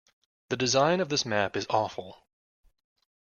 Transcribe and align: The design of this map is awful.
The 0.49 0.57
design 0.57 0.99
of 0.99 1.09
this 1.09 1.27
map 1.27 1.55
is 1.55 1.67
awful. 1.69 2.23